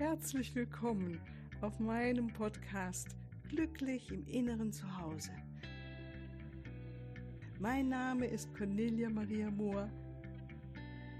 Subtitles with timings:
[0.00, 1.20] Herzlich willkommen
[1.60, 3.08] auf meinem Podcast
[3.50, 5.30] Glücklich im Inneren zu Hause.
[7.58, 9.90] Mein Name ist Cornelia Maria Mohr.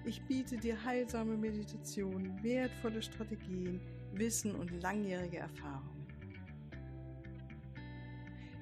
[0.06, 3.82] Ich biete dir heilsame Meditationen, wertvolle Strategien,
[4.14, 6.06] Wissen und langjährige Erfahrung.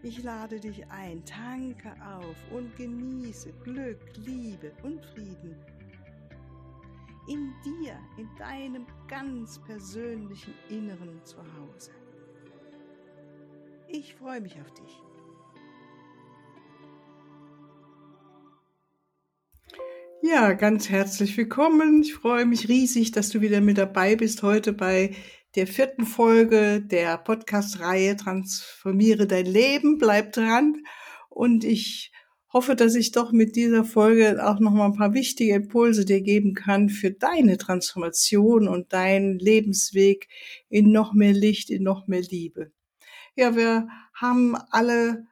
[0.03, 5.55] Ich lade dich ein, tanke auf und genieße Glück, Liebe und Frieden
[7.29, 11.91] in dir, in deinem ganz persönlichen Inneren zu Hause.
[13.87, 15.03] Ich freue mich auf dich.
[20.23, 22.03] Ja, ganz herzlich willkommen.
[22.03, 25.15] Ich freue mich riesig, dass du wieder mit dabei bist heute bei
[25.55, 29.99] der vierten Folge der Podcast-Reihe Transformiere dein Leben.
[29.99, 30.83] Bleib dran
[31.29, 32.13] und ich
[32.53, 36.23] hoffe, dass ich doch mit dieser Folge auch noch mal ein paar wichtige Impulse dir
[36.23, 40.29] geben kann für deine Transformation und deinen Lebensweg
[40.69, 42.73] in noch mehr Licht, in noch mehr Liebe.
[43.37, 45.27] Ja, wir haben alle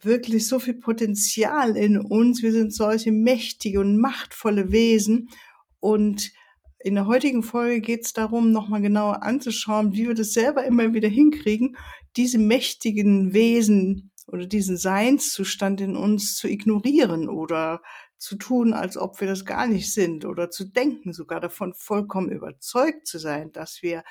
[0.00, 2.42] wirklich so viel Potenzial in uns.
[2.42, 5.28] Wir sind solche mächtige und machtvolle Wesen.
[5.80, 6.32] Und
[6.78, 10.94] in der heutigen Folge geht es darum, nochmal genauer anzuschauen, wie wir das selber immer
[10.94, 11.76] wieder hinkriegen,
[12.16, 17.82] diese mächtigen Wesen oder diesen Seinszustand in uns zu ignorieren oder
[18.18, 22.30] zu tun, als ob wir das gar nicht sind oder zu denken, sogar davon vollkommen
[22.30, 24.04] überzeugt zu sein, dass wir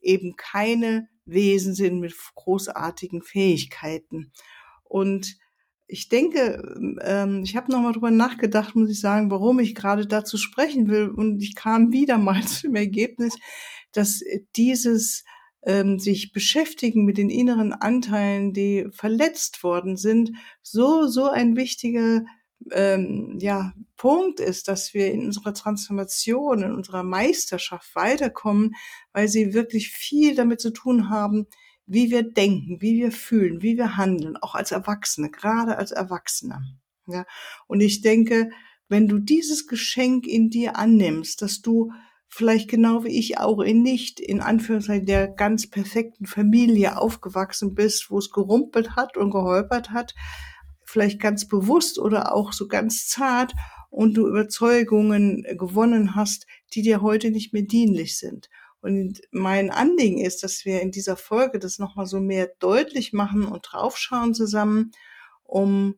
[0.00, 4.32] eben keine Wesen sind mit großartigen Fähigkeiten.
[4.84, 5.36] Und
[5.86, 6.62] ich denke,
[7.02, 11.08] ähm, ich habe nochmal drüber nachgedacht, muss ich sagen, warum ich gerade dazu sprechen will.
[11.08, 13.36] Und ich kam wieder mal zu dem Ergebnis,
[13.92, 14.22] dass
[14.56, 15.24] dieses
[15.66, 22.24] ähm, sich beschäftigen mit den inneren Anteilen, die verletzt worden sind, so, so ein wichtiger
[22.72, 28.74] ähm, ja, Punkt ist, dass wir in unserer Transformation, in unserer Meisterschaft weiterkommen,
[29.12, 31.46] weil sie wirklich viel damit zu tun haben,
[31.86, 36.62] wie wir denken, wie wir fühlen, wie wir handeln, auch als Erwachsene, gerade als Erwachsene.
[37.06, 37.26] Ja,
[37.66, 38.50] und ich denke,
[38.88, 41.92] wenn du dieses Geschenk in dir annimmst, dass du
[42.34, 48.10] vielleicht genau wie ich auch in nicht in Anführungszeichen der ganz perfekten Familie aufgewachsen bist,
[48.10, 50.16] wo es gerumpelt hat und geholpert hat,
[50.84, 53.52] vielleicht ganz bewusst oder auch so ganz zart
[53.88, 58.50] und du Überzeugungen gewonnen hast, die dir heute nicht mehr dienlich sind.
[58.80, 63.46] Und mein Anliegen ist, dass wir in dieser Folge das nochmal so mehr deutlich machen
[63.46, 64.90] und draufschauen zusammen,
[65.44, 65.94] um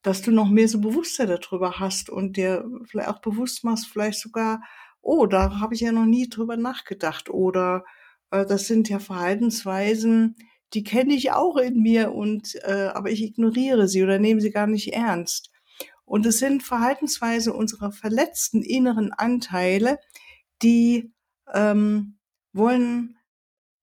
[0.00, 4.20] dass du noch mehr so Bewusstsein darüber hast und dir vielleicht auch bewusst machst, vielleicht
[4.20, 4.62] sogar,
[5.04, 7.84] oh, da habe ich ja noch nie drüber nachgedacht oder
[8.30, 10.36] äh, das sind ja Verhaltensweisen,
[10.72, 14.50] die kenne ich auch in mir und äh, aber ich ignoriere sie oder nehme sie
[14.50, 15.50] gar nicht ernst.
[16.04, 19.98] Und es sind Verhaltensweisen unserer verletzten inneren Anteile,
[20.62, 21.12] die
[21.52, 22.18] ähm,
[22.52, 23.16] wollen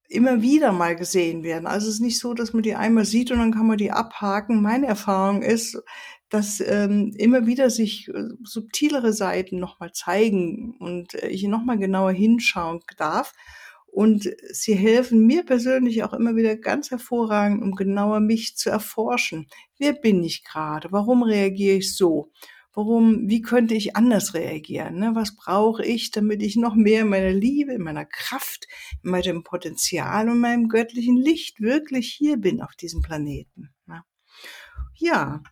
[0.08, 1.66] immer wieder mal gesehen werden.
[1.66, 3.90] Also es ist nicht so, dass man die einmal sieht und dann kann man die
[3.90, 4.62] abhaken.
[4.62, 5.82] Meine Erfahrung ist,
[6.32, 12.12] dass ähm, immer wieder sich äh, subtilere Seiten nochmal zeigen und äh, ich nochmal genauer
[12.12, 13.34] hinschauen darf.
[13.86, 19.46] Und sie helfen mir persönlich auch immer wieder ganz hervorragend, um genauer mich zu erforschen.
[19.78, 20.90] Wer bin ich gerade?
[20.90, 22.32] Warum reagiere ich so?
[22.72, 24.94] Warum, wie könnte ich anders reagieren?
[24.94, 25.10] Ne?
[25.12, 28.66] Was brauche ich, damit ich noch mehr in meiner Liebe, in meiner Kraft,
[29.02, 33.74] in meinem Potenzial und meinem göttlichen Licht wirklich hier bin auf diesem Planeten?
[33.84, 34.02] Ne?
[34.94, 35.42] Ja,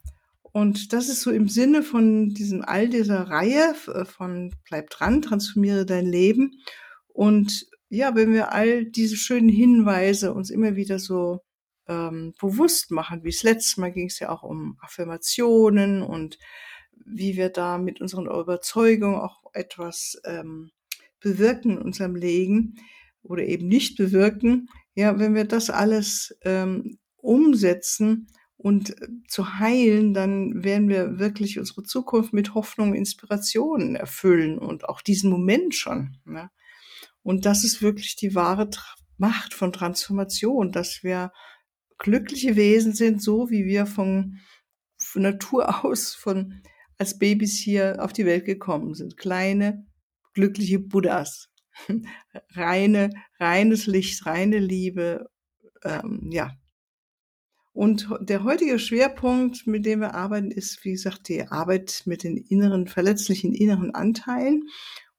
[0.53, 5.23] und das ist so im Sinne von diesem all dieser Reihe äh, von Bleib dran,
[5.23, 6.61] transformiere dein Leben.
[7.09, 11.41] Und ja, wenn wir all diese schönen Hinweise uns immer wieder so
[11.89, 16.39] ähm, bewusst machen, wie es letztes Mal ging es ja auch um Affirmationen und
[17.05, 20.71] wie wir da mit unseren Überzeugungen auch etwas ähm,
[21.21, 22.75] bewirken in unserem Leben
[23.23, 24.69] oder eben nicht bewirken.
[24.95, 28.29] Ja, wenn wir das alles ähm, umsetzen,
[28.63, 34.89] und äh, zu heilen, dann werden wir wirklich unsere Zukunft mit Hoffnung, Inspirationen erfüllen und
[34.89, 36.19] auch diesen Moment schon.
[36.27, 36.51] Ne?
[37.23, 38.69] Und das ist wirklich die wahre
[39.17, 41.33] Macht von Transformation, dass wir
[41.99, 44.39] glückliche Wesen sind, so wie wir von,
[44.99, 46.63] von Natur aus, von
[46.99, 49.17] als Babys hier auf die Welt gekommen sind.
[49.17, 49.87] Kleine,
[50.35, 51.49] glückliche Buddhas.
[52.51, 53.09] reine,
[53.39, 55.31] reines Licht, reine Liebe,
[55.83, 56.53] ähm, ja,
[57.73, 62.37] und der heutige Schwerpunkt, mit dem wir arbeiten, ist, wie gesagt, die Arbeit mit den
[62.37, 64.69] inneren, verletzlichen inneren Anteilen.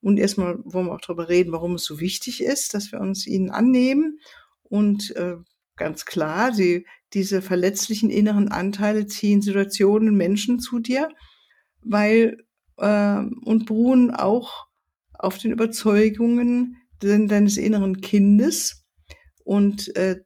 [0.02, 3.26] Und erstmal wollen wir auch darüber reden, warum es so wichtig ist, dass wir uns
[3.26, 4.20] ihnen annehmen.
[4.64, 5.36] Und äh,
[5.78, 11.10] ganz klar, sie, diese verletzlichen inneren Anteile ziehen Situationen, Menschen zu dir,
[11.82, 12.38] weil
[12.78, 14.68] äh, und beruhen auch
[15.14, 18.86] auf den Überzeugungen, deines inneren Kindes
[19.44, 20.18] und äh,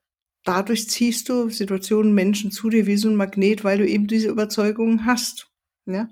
[0.46, 4.30] dadurch ziehst du Situationen, Menschen zu dir wie so ein Magnet, weil du eben diese
[4.30, 5.48] Überzeugungen hast.
[5.86, 6.08] Ja?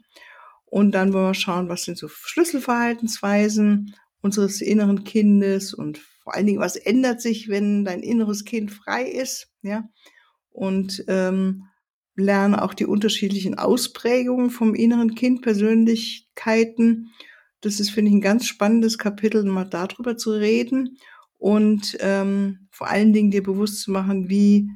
[0.65, 6.47] Und dann wollen wir schauen, was sind so Schlüsselverhaltensweisen unseres inneren Kindes und vor allen
[6.47, 9.89] Dingen, was ändert sich, wenn dein inneres Kind frei ist, ja?
[10.49, 11.65] Und ähm,
[12.15, 17.11] lerne auch die unterschiedlichen Ausprägungen vom inneren Kind, Persönlichkeiten.
[17.59, 20.97] Das ist, finde ich, ein ganz spannendes Kapitel, mal darüber zu reden
[21.37, 24.67] und ähm, vor allen Dingen dir bewusst zu machen, wie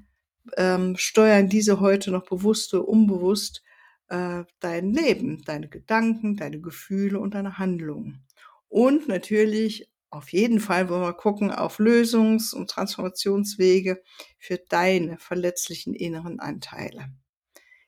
[0.55, 3.63] ähm, steuern diese heute noch bewusst oder unbewusst
[4.09, 8.23] äh, dein Leben, deine Gedanken, deine Gefühle und deine Handlungen.
[8.69, 14.01] Und natürlich auf jeden Fall wollen wir gucken auf Lösungs- und Transformationswege
[14.37, 17.09] für deine verletzlichen inneren Anteile.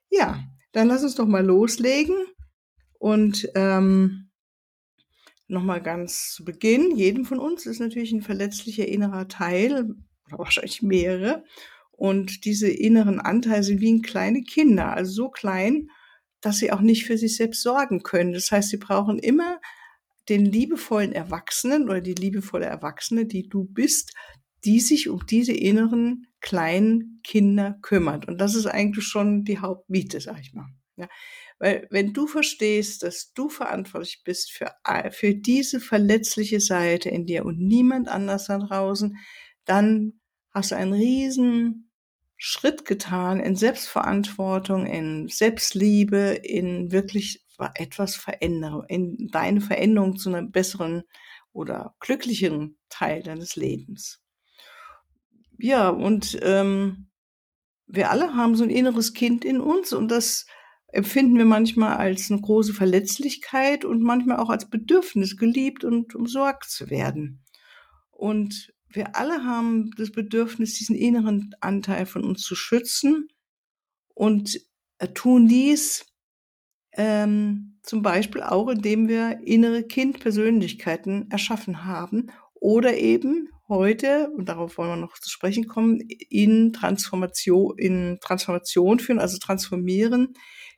[0.09, 2.17] Ja, dann lass uns doch mal loslegen
[2.97, 4.28] und ähm,
[5.49, 6.95] nochmal ganz zu Beginn.
[6.95, 9.95] Jedem von uns ist natürlich ein verletzlicher innerer Teil
[10.27, 11.43] oder wahrscheinlich mehrere.
[11.91, 15.89] Und diese inneren Anteile sind wie kleine Kinder, also so klein,
[16.39, 18.31] dass sie auch nicht für sich selbst sorgen können.
[18.31, 19.59] Das heißt, sie brauchen immer
[20.29, 24.13] den liebevollen Erwachsenen oder die liebevolle Erwachsene, die du bist,
[24.63, 28.27] die sich um diese inneren kleinen Kinder kümmert.
[28.27, 30.67] Und das ist eigentlich schon die Hauptmiete, sag ich mal.
[30.99, 31.07] Ja,
[31.59, 34.71] weil wenn du verstehst, dass du verantwortlich bist für,
[35.11, 39.17] für diese verletzliche Seite in dir und niemand anders da draußen,
[39.63, 40.19] dann
[40.51, 41.89] hast du einen riesen
[42.35, 47.45] Schritt getan in Selbstverantwortung, in Selbstliebe, in wirklich
[47.75, 51.03] etwas verändern, in deine Veränderung zu einem besseren
[51.53, 54.21] oder glücklicheren Teil deines Lebens.
[55.57, 57.09] Ja, und ähm,
[57.87, 60.45] wir alle haben so ein inneres Kind in uns und das
[60.91, 66.69] empfinden wir manchmal als eine große Verletzlichkeit und manchmal auch als Bedürfnis, geliebt und umsorgt
[66.69, 67.43] zu werden.
[68.11, 73.27] Und wir alle haben das Bedürfnis, diesen inneren Anteil von uns zu schützen
[74.15, 74.59] und
[75.13, 76.05] tun dies
[76.93, 84.77] ähm, zum Beispiel auch, indem wir innere Kindpersönlichkeiten erschaffen haben oder eben heute, und darauf
[84.77, 90.33] wollen wir noch zu sprechen kommen, in Transformation, in Transformation führen, also transformieren,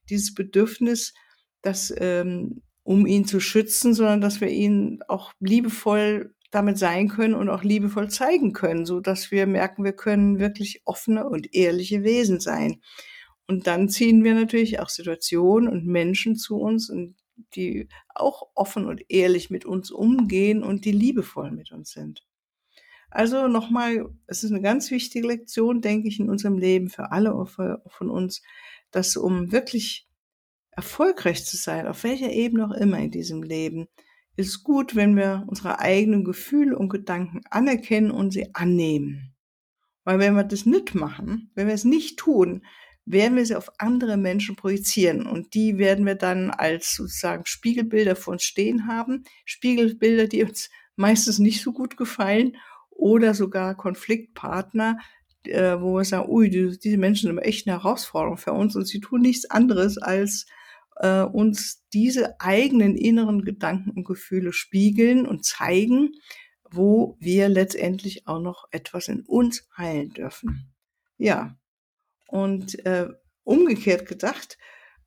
[0.10, 1.14] dieses Bedürfnis,
[1.62, 7.34] dass, ähm, um ihn zu schützen, sondern dass wir ihn auch liebevoll damit sein können
[7.34, 12.04] und auch liebevoll zeigen können, so dass wir merken, wir können wirklich offene und ehrliche
[12.04, 12.82] Wesen sein.
[13.48, 17.16] Und dann ziehen wir natürlich auch Situationen und Menschen zu uns, und
[17.56, 22.26] die auch offen und ehrlich mit uns umgehen und die liebevoll mit uns sind.
[23.10, 27.46] Also nochmal, es ist eine ganz wichtige Lektion, denke ich, in unserem Leben für alle
[27.46, 28.42] von uns,
[28.92, 30.08] dass um wirklich
[30.72, 33.88] erfolgreich zu sein, auf welcher Ebene auch immer in diesem Leben,
[34.36, 39.34] ist gut, wenn wir unsere eigenen Gefühle und Gedanken anerkennen und sie annehmen.
[40.04, 42.66] Weil wenn wir das nicht machen, wenn wir es nicht tun,
[43.06, 45.28] werden wir sie auf andere Menschen projizieren.
[45.28, 49.24] Und die werden wir dann als sozusagen Spiegelbilder vor uns stehen haben.
[49.46, 52.58] Spiegelbilder, die uns meistens nicht so gut gefallen
[52.90, 55.00] oder sogar Konfliktpartner,
[55.48, 58.86] äh, wo wir sagen, ui, die, diese Menschen sind echt eine Herausforderung für uns und
[58.86, 60.46] sie tun nichts anderes als
[60.98, 66.14] äh, uns diese eigenen inneren Gedanken und Gefühle spiegeln und zeigen,
[66.70, 70.74] wo wir letztendlich auch noch etwas in uns heilen dürfen.
[71.18, 71.58] Ja,
[72.28, 73.10] und äh,
[73.44, 74.58] umgekehrt gedacht,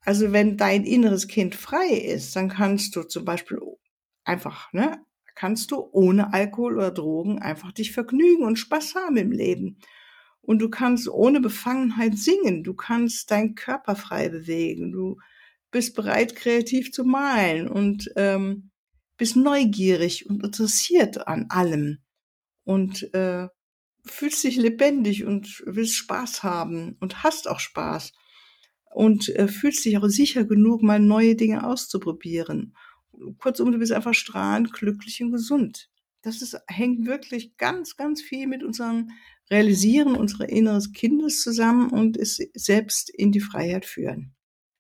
[0.01, 3.59] also wenn dein inneres Kind frei ist, dann kannst du zum Beispiel
[4.25, 4.99] einfach, ne,
[5.35, 9.79] kannst du ohne Alkohol oder Drogen einfach dich vergnügen und Spaß haben im Leben.
[10.47, 15.19] Und du kannst ohne Befangenheit singen, du kannst deinen Körper frei bewegen, du
[15.71, 18.71] bist bereit, kreativ zu malen und ähm,
[19.17, 21.99] bist neugierig und interessiert an allem.
[22.65, 23.49] Und äh,
[24.05, 28.13] fühlst dich lebendig und willst Spaß haben und hast auch Spaß.
[28.93, 32.77] Und äh, fühlst dich auch sicher genug, mal neue Dinge auszuprobieren.
[33.39, 35.91] Kurzum, du bist einfach strahlend, glücklich und gesund.
[36.23, 39.11] Das ist, hängt wirklich ganz, ganz viel mit unserem
[39.51, 44.35] Realisieren unseres inneres Kindes zusammen und es selbst in die Freiheit führen.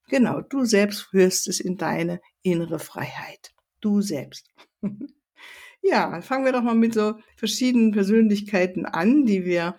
[0.08, 3.52] Genau, du selbst führst es in deine innere Freiheit.
[3.80, 4.50] Du selbst.
[5.82, 9.76] ja, fangen wir doch mal mit so verschiedenen Persönlichkeiten an, die wir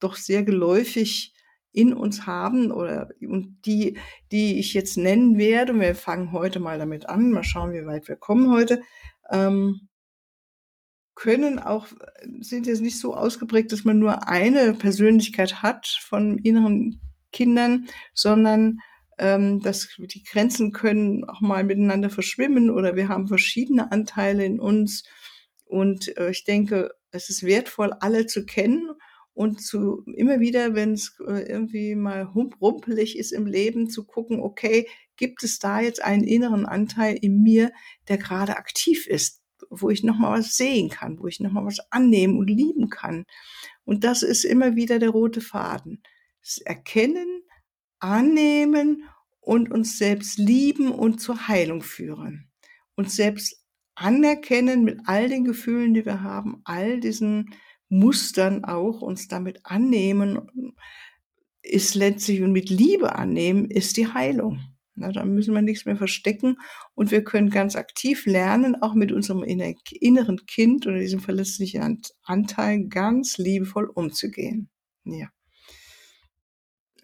[0.00, 1.34] doch sehr geläufig
[1.72, 3.98] in uns haben oder und die,
[4.32, 5.78] die ich jetzt nennen werde.
[5.78, 7.32] Wir fangen heute mal damit an.
[7.32, 8.82] Mal schauen, wie weit wir kommen heute.
[9.30, 9.88] Ähm,
[11.16, 11.88] können auch,
[12.40, 17.00] sind jetzt nicht so ausgeprägt, dass man nur eine Persönlichkeit hat von inneren
[17.32, 18.78] Kindern, sondern
[19.18, 24.60] ähm, dass die Grenzen können auch mal miteinander verschwimmen oder wir haben verschiedene Anteile in
[24.60, 25.04] uns.
[25.64, 28.90] Und äh, ich denke, Es ist wertvoll, alle zu kennen
[29.32, 32.22] und zu immer wieder, wenn es äh, irgendwie mal
[32.60, 37.42] rumpelig ist im Leben, zu gucken, okay, gibt es da jetzt einen inneren Anteil in
[37.42, 37.72] mir,
[38.08, 41.64] der gerade aktiv ist, wo ich noch mal was sehen kann, wo ich noch mal
[41.64, 43.24] was annehmen und lieben kann.
[43.84, 46.02] Und das ist immer wieder der rote Faden.
[46.42, 47.42] Das Erkennen,
[47.98, 49.04] annehmen
[49.40, 52.50] und uns selbst lieben und zur Heilung führen.
[52.94, 57.54] Uns selbst anerkennen mit all den Gefühlen, die wir haben, all diesen
[57.88, 60.74] Mustern auch, uns damit annehmen,
[61.62, 64.60] ist letztlich und mit Liebe annehmen, ist die Heilung.
[64.96, 66.58] Na, da müssen wir nichts mehr verstecken
[66.94, 72.88] und wir können ganz aktiv lernen, auch mit unserem inneren Kind oder diesem verletzlichen Anteil
[72.88, 74.70] ganz liebevoll umzugehen.
[75.04, 75.28] Ja.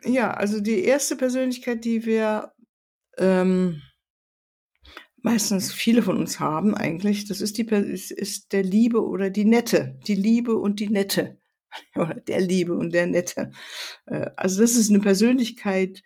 [0.05, 2.53] Ja, also die erste Persönlichkeit, die wir
[3.19, 3.83] ähm,
[5.17, 9.45] meistens viele von uns haben eigentlich, das ist die ist, ist der Liebe oder die
[9.45, 11.39] Nette, die Liebe und die Nette
[11.95, 13.53] oder der Liebe und der Nette.
[14.07, 16.03] Äh, also das ist eine Persönlichkeit,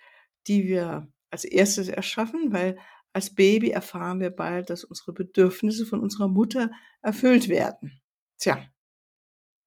[0.47, 2.78] die wir als erstes erschaffen, weil
[3.12, 6.71] als Baby erfahren wir bald, dass unsere Bedürfnisse von unserer Mutter
[7.02, 8.00] erfüllt werden.
[8.38, 8.64] Tja.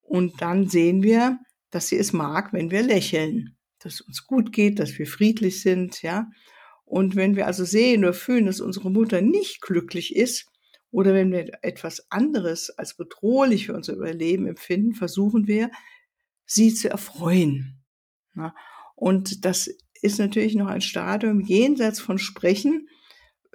[0.01, 1.37] Und dann sehen wir,
[1.69, 5.61] dass sie es mag, wenn wir lächeln, dass es uns gut geht, dass wir friedlich
[5.61, 6.27] sind, ja.
[6.85, 10.47] Und wenn wir also sehen oder fühlen, dass unsere Mutter nicht glücklich ist,
[10.89, 15.69] oder wenn wir etwas anderes als bedrohlich für unser Überleben empfinden, versuchen wir,
[16.47, 17.83] sie zu erfreuen.
[18.95, 19.69] Und das
[20.01, 22.87] ist natürlich noch ein Stadium jenseits von Sprechen.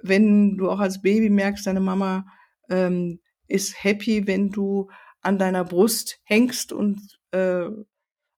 [0.01, 2.25] Wenn du auch als Baby merkst, deine Mama
[2.69, 4.89] ähm, ist happy, wenn du
[5.21, 7.67] an deiner Brust hängst und äh,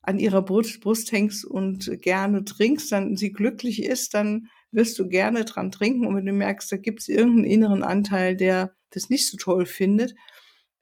[0.02, 5.10] an ihrer Brust, Brust hängst und gerne trinkst, dann sie glücklich ist, dann wirst du
[5.10, 6.06] gerne dran trinken.
[6.06, 9.66] Und wenn du merkst, da gibt es irgendeinen inneren Anteil, der das nicht so toll
[9.66, 10.16] findet,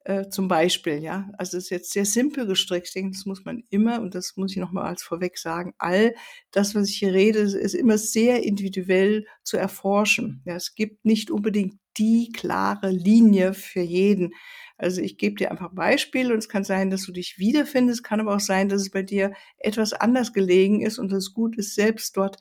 [0.06, 2.88] äh, zum Beispiel, ja, also das ist jetzt sehr simpel gestrickt.
[2.88, 6.14] Ich denke, das muss man immer, und das muss ich nochmal als vorweg sagen, all
[6.52, 10.44] das, was ich hier rede, ist immer sehr individuell zu erforschen.
[10.46, 14.34] Ja, es gibt nicht unbedingt die klare Linie für jeden.
[14.78, 18.20] Also ich gebe dir einfach Beispiele und es kann sein, dass du dich wiederfindest, kann
[18.20, 21.74] aber auch sein, dass es bei dir etwas anders gelegen ist und es gut ist,
[21.74, 22.38] selbst dort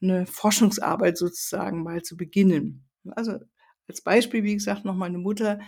[0.00, 2.88] eine Forschungsarbeit sozusagen mal zu beginnen.
[3.16, 3.38] Also
[3.88, 5.60] als Beispiel, wie gesagt, noch eine Mutter,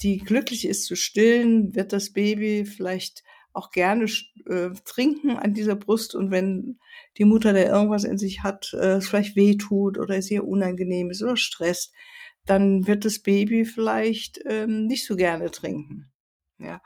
[0.00, 4.06] die glücklich ist zu stillen, wird das Baby vielleicht auch gerne
[4.46, 6.78] äh, trinken an dieser Brust und wenn
[7.18, 11.10] die Mutter, der irgendwas in sich hat, äh, es vielleicht wehtut oder es ihr unangenehm
[11.10, 11.92] ist oder stresst,
[12.46, 16.10] dann wird das Baby vielleicht ähm, nicht so gerne trinken.
[16.58, 16.80] Ja.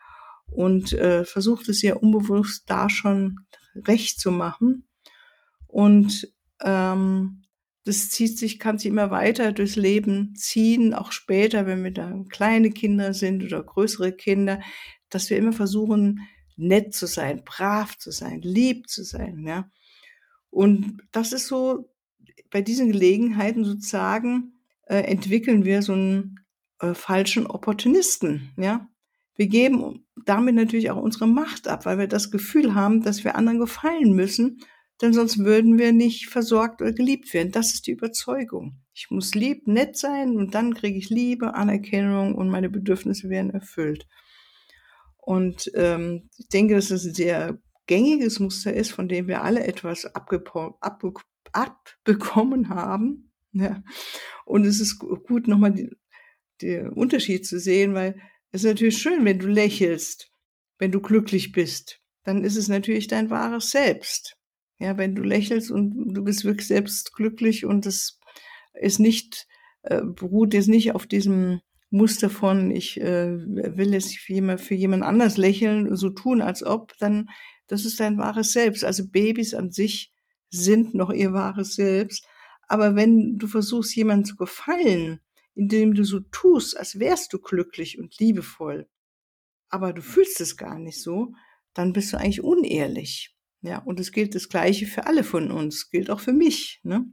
[0.48, 3.38] Und äh, versucht es ihr unbewusst da schon
[3.74, 4.88] recht zu machen.
[5.66, 7.45] Und ähm,
[7.86, 12.26] das zieht sich, kann sich immer weiter durchs Leben ziehen, auch später, wenn wir dann
[12.26, 14.60] kleine Kinder sind oder größere Kinder,
[15.08, 16.20] dass wir immer versuchen,
[16.56, 19.70] nett zu sein, brav zu sein, lieb zu sein, ja.
[20.50, 21.88] Und das ist so,
[22.50, 24.54] bei diesen Gelegenheiten sozusagen,
[24.88, 26.40] äh, entwickeln wir so einen
[26.80, 28.88] äh, falschen Opportunisten, ja.
[29.36, 33.36] Wir geben damit natürlich auch unsere Macht ab, weil wir das Gefühl haben, dass wir
[33.36, 34.58] anderen gefallen müssen
[35.00, 37.52] denn sonst würden wir nicht versorgt oder geliebt werden.
[37.52, 38.80] Das ist die Überzeugung.
[38.94, 43.50] Ich muss lieb, nett sein und dann kriege ich Liebe, Anerkennung und meine Bedürfnisse werden
[43.50, 44.06] erfüllt.
[45.18, 49.64] Und ähm, ich denke, dass das ein sehr gängiges Muster ist, von dem wir alle
[49.66, 50.06] etwas
[51.52, 53.32] abbekommen haben.
[53.52, 53.82] Ja.
[54.44, 55.74] Und es ist gut, nochmal
[56.62, 60.30] den Unterschied zu sehen, weil es ist natürlich schön, wenn du lächelst,
[60.78, 62.00] wenn du glücklich bist.
[62.24, 64.36] Dann ist es natürlich dein wahres Selbst.
[64.78, 68.20] Ja, wenn du lächelst und du bist wirklich selbst glücklich und es
[68.74, 69.46] ist nicht,
[69.82, 74.74] äh, beruht jetzt nicht auf diesem Muster von, ich äh, will jetzt für jemand, für
[74.74, 77.30] jemand anders lächeln, so tun, als ob, dann,
[77.68, 78.84] das ist dein wahres Selbst.
[78.84, 80.12] Also Babys an sich
[80.50, 82.26] sind noch ihr wahres Selbst.
[82.68, 85.20] Aber wenn du versuchst, jemandem zu gefallen,
[85.54, 88.88] indem du so tust, als wärst du glücklich und liebevoll,
[89.68, 91.32] aber du fühlst es gar nicht so,
[91.72, 93.35] dann bist du eigentlich unehrlich.
[93.62, 97.04] Ja, und es gilt das Gleiche für alle von uns, gilt auch für mich, ne?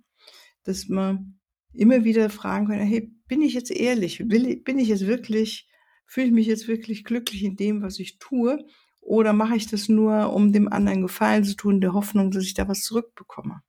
[0.64, 1.40] Dass man
[1.74, 4.30] immer wieder fragen kann, hey, bin ich jetzt ehrlich?
[4.30, 5.68] Will, bin ich jetzt wirklich,
[6.06, 8.64] fühle ich mich jetzt wirklich glücklich in dem, was ich tue?
[9.02, 12.54] Oder mache ich das nur, um dem anderen Gefallen zu tun, der Hoffnung, dass ich
[12.54, 13.62] da was zurückbekomme?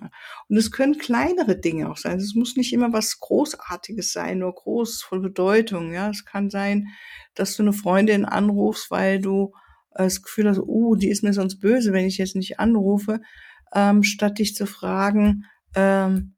[0.00, 0.10] Ja.
[0.48, 2.18] Und es können kleinere Dinge auch sein.
[2.18, 5.92] Es muss nicht immer was Großartiges sein, nur groß, voll Bedeutung.
[5.92, 6.88] Ja, es kann sein,
[7.34, 9.52] dass du eine Freundin anrufst, weil du
[9.94, 13.20] das Gefühl hast, oh, die ist mir sonst böse, wenn ich jetzt nicht anrufe,
[13.74, 15.44] ähm, statt dich zu fragen,
[15.74, 16.34] ähm,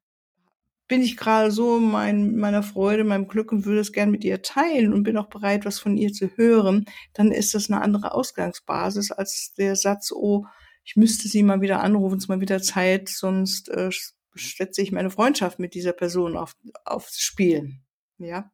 [0.88, 4.24] bin ich gerade so in mein, meiner Freude, meinem Glück und würde es gern mit
[4.24, 7.80] ihr teilen und bin auch bereit, was von ihr zu hören, dann ist das eine
[7.80, 10.44] andere Ausgangsbasis als der Satz, oh,
[10.84, 13.90] ich müsste sie mal wieder anrufen, es ist mal wieder Zeit, sonst äh,
[14.34, 17.72] setze ich meine Freundschaft mit dieser Person auf, aufs Spiel.
[18.18, 18.50] Ja.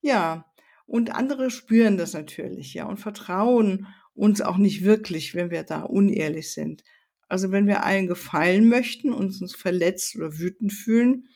[0.00, 0.44] Ja.
[0.86, 5.82] Und andere spüren das natürlich, ja, und vertrauen uns auch nicht wirklich, wenn wir da
[5.82, 6.82] unehrlich sind.
[7.28, 11.28] Also wenn wir allen gefallen möchten und uns verletzt oder wütend fühlen,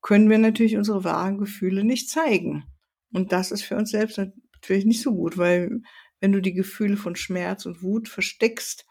[0.00, 2.64] können wir natürlich unsere wahren Gefühle nicht zeigen.
[3.12, 5.82] Und das ist für uns selbst natürlich nicht so gut, weil
[6.20, 8.86] wenn du die Gefühle von Schmerz und Wut versteckst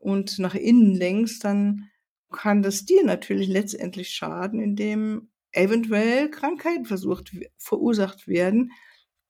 [0.00, 1.90] und nach innen lenkst, dann
[2.32, 8.72] kann das dir natürlich letztendlich schaden, indem eventuell Krankheiten versucht, verursacht werden,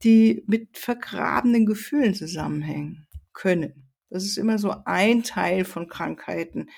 [0.02, 3.06] die mit vergrabenen Gefühlen zusammenhängen
[3.40, 3.88] können.
[4.10, 6.68] Das ist immer so ein Teil von Krankheiten.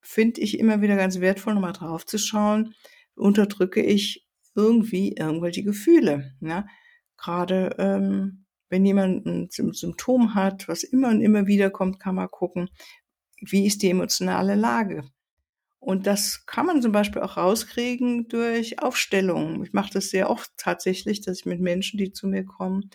[0.00, 2.74] Finde ich immer wieder ganz wertvoll, nochmal drauf zu schauen,
[3.16, 4.24] unterdrücke ich
[4.54, 6.32] irgendwie irgendwelche Gefühle.
[6.40, 6.66] Ja?
[7.16, 12.30] Gerade ähm, wenn jemand ein Symptom hat, was immer und immer wieder kommt, kann man
[12.30, 12.70] gucken,
[13.40, 15.02] wie ist die emotionale Lage.
[15.80, 19.64] Und das kann man zum Beispiel auch rauskriegen durch Aufstellungen.
[19.64, 22.90] Ich mache das sehr oft tatsächlich, dass ich mit Menschen, die zu mir kommen,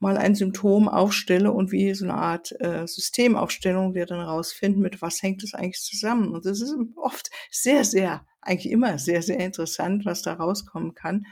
[0.00, 5.02] mal ein Symptom aufstelle und wie so eine Art äh, Systemaufstellung wir dann rausfinden, mit
[5.02, 6.32] was hängt es eigentlich zusammen.
[6.32, 11.26] Und das ist oft sehr, sehr, eigentlich immer sehr, sehr interessant, was da rauskommen kann.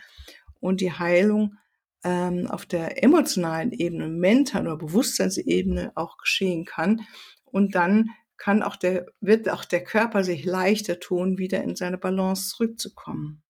[0.58, 1.54] Und die Heilung
[2.02, 7.02] ähm, auf der emotionalen Ebene, mentalen oder Bewusstseinsebene auch geschehen kann.
[7.44, 11.99] Und dann kann auch der, wird auch der Körper sich leichter tun, wieder in seine
[11.99, 13.42] Balance zurückzukommen.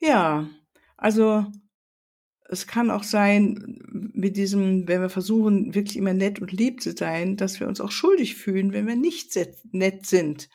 [0.00, 0.48] Ja,
[0.96, 1.46] also
[2.52, 3.80] es kann auch sein,
[4.12, 7.80] mit diesem, wenn wir versuchen, wirklich immer nett und lieb zu sein, dass wir uns
[7.80, 9.34] auch schuldig fühlen, wenn wir nicht
[9.72, 10.50] nett sind.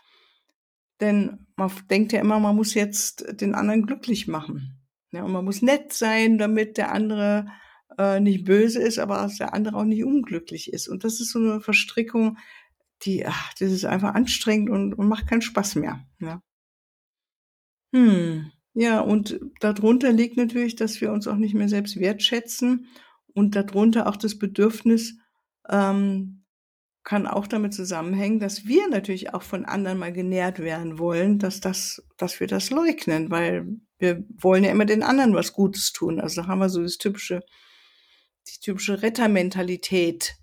[1.02, 4.80] Denn man denkt ja immer, man muss jetzt den anderen glücklich machen.
[5.12, 7.48] Ja, und man muss nett sein, damit der andere
[7.98, 10.88] äh, nicht böse ist, aber dass der andere auch nicht unglücklich ist.
[10.88, 12.38] Und das ist so eine Verstrickung,
[13.02, 16.06] die, ach, das ist einfach anstrengend und, und macht keinen Spaß mehr.
[16.20, 16.44] Ja.
[17.92, 18.52] Hm.
[18.80, 22.86] Ja, und darunter liegt natürlich, dass wir uns auch nicht mehr selbst wertschätzen
[23.34, 25.18] und darunter auch das Bedürfnis
[25.68, 26.46] ähm,
[27.04, 31.60] kann auch damit zusammenhängen, dass wir natürlich auch von anderen mal genährt werden wollen, dass
[31.60, 33.66] das, dass wir das leugnen, weil
[33.98, 36.20] wir wollen ja immer den anderen was Gutes tun.
[36.20, 37.42] Also da haben wir so das typische,
[38.48, 40.36] die typische Rettermentalität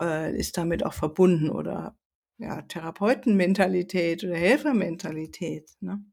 [0.00, 1.96] äh, ist damit auch verbunden oder
[2.38, 5.70] ja, Therapeutenmentalität oder Helfermentalität.
[5.78, 6.04] Ne?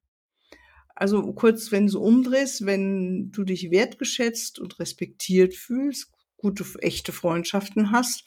[0.99, 7.93] Also kurz, wenn du umdrehst, wenn du dich wertgeschätzt und respektiert fühlst, gute, echte Freundschaften
[7.93, 8.25] hast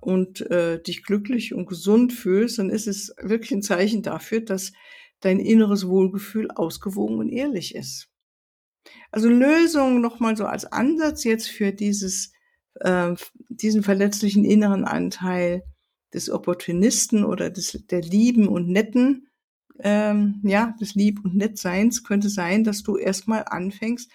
[0.00, 4.72] und äh, dich glücklich und gesund fühlst, dann ist es wirklich ein Zeichen dafür, dass
[5.20, 8.08] dein inneres Wohlgefühl ausgewogen und ehrlich ist.
[9.10, 12.32] Also Lösung nochmal so als Ansatz jetzt für dieses,
[12.76, 13.16] äh,
[13.50, 15.62] diesen verletzlichen inneren Anteil
[16.14, 19.27] des Opportunisten oder des, der Lieben und Netten,
[19.80, 24.10] ähm, ja, des Lieb- und Nettseins könnte sein, dass du erstmal anfängst,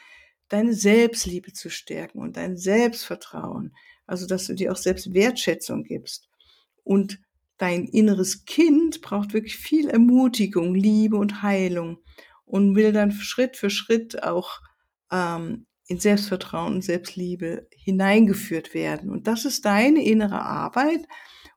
[0.50, 3.74] deine Selbstliebe zu stärken und dein Selbstvertrauen.
[4.06, 6.30] Also, dass du dir auch selbst Wertschätzung gibst.
[6.84, 7.20] Und
[7.58, 12.00] dein inneres Kind braucht wirklich viel Ermutigung, Liebe und Heilung
[12.46, 14.60] und will dann Schritt für Schritt auch
[15.12, 19.10] ähm, in Selbstvertrauen und Selbstliebe hineingeführt werden.
[19.10, 21.08] Und das ist deine innere Arbeit.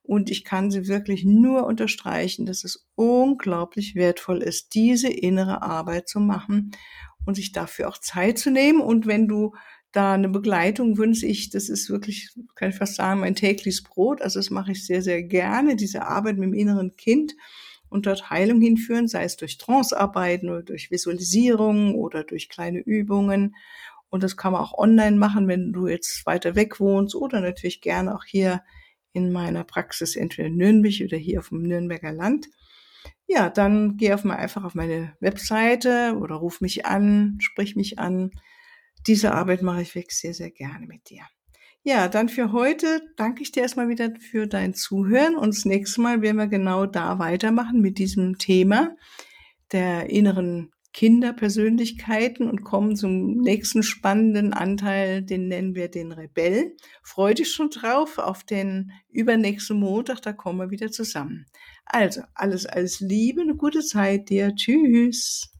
[0.06, 6.08] Und ich kann sie wirklich nur unterstreichen, dass es unglaublich wertvoll ist, diese innere Arbeit
[6.08, 6.70] zu machen
[7.24, 8.80] und sich dafür auch Zeit zu nehmen.
[8.80, 9.54] Und wenn du
[9.92, 14.22] da eine Begleitung wünsche ich, das ist wirklich, kann ich fast sagen, mein tägliches Brot.
[14.22, 17.34] Also das mache ich sehr, sehr gerne, diese Arbeit mit dem inneren Kind
[17.88, 23.56] und dort Heilung hinführen, sei es durch Trancearbeiten oder durch Visualisierung oder durch kleine Übungen.
[24.08, 27.80] Und das kann man auch online machen, wenn du jetzt weiter weg wohnst oder natürlich
[27.80, 28.62] gerne auch hier
[29.16, 32.46] in meiner Praxis, entweder in Nürnberg oder hier auf dem Nürnberger Land.
[33.26, 37.98] Ja, dann geh auf mal einfach auf meine Webseite oder ruf mich an, sprich mich
[37.98, 38.30] an.
[39.06, 41.22] Diese Arbeit mache ich wirklich sehr, sehr gerne mit dir.
[41.82, 46.00] Ja, dann für heute danke ich dir erstmal wieder für dein Zuhören und das nächste
[46.00, 48.96] Mal werden wir genau da weitermachen mit diesem Thema
[49.72, 56.74] der inneren Kinderpersönlichkeiten und kommen zum nächsten spannenden Anteil, den nennen wir den Rebell.
[57.02, 61.44] Freu dich schon drauf auf den übernächsten Montag, da kommen wir wieder zusammen.
[61.84, 64.54] Also, alles, alles Liebe, eine gute Zeit dir.
[64.54, 65.55] Tschüss.